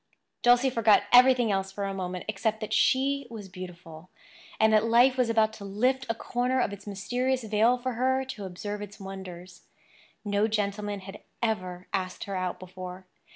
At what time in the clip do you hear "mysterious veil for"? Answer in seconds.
6.87-7.91